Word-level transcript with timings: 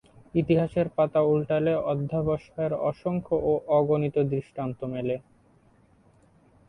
ইতিহাসের 0.33 0.87
পাতা 0.95 1.21
উল্টালে 1.25 1.73
অধ্যবসায়ের 1.91 2.73
অসংখ্য 2.89 3.35
ও 3.43 3.53
অগণিত 3.71 4.15
দৃষ্টান্ত 4.31 4.79
মেলে। 4.93 5.15